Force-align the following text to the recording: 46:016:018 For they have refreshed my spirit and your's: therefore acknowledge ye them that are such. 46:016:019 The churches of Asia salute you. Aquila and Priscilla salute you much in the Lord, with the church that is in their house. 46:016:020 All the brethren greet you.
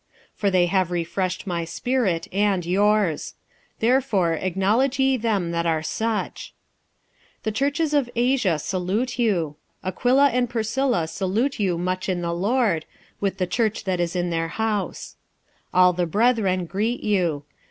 46:016:018 0.33 0.37
For 0.37 0.49
they 0.49 0.65
have 0.65 0.89
refreshed 0.89 1.45
my 1.45 1.63
spirit 1.63 2.27
and 2.33 2.65
your's: 2.65 3.35
therefore 3.81 4.33
acknowledge 4.33 4.97
ye 4.97 5.15
them 5.15 5.51
that 5.51 5.67
are 5.67 5.83
such. 5.83 6.55
46:016:019 7.43 7.43
The 7.43 7.51
churches 7.51 7.93
of 7.93 8.09
Asia 8.15 8.57
salute 8.57 9.19
you. 9.19 9.57
Aquila 9.83 10.29
and 10.29 10.49
Priscilla 10.49 11.07
salute 11.07 11.59
you 11.59 11.77
much 11.77 12.09
in 12.09 12.21
the 12.23 12.33
Lord, 12.33 12.87
with 13.19 13.37
the 13.37 13.45
church 13.45 13.83
that 13.83 13.99
is 13.99 14.15
in 14.15 14.31
their 14.31 14.47
house. 14.47 15.17
46:016:020 15.71 15.79
All 15.83 15.93
the 15.93 16.05
brethren 16.07 16.65
greet 16.65 17.03
you. 17.03 17.43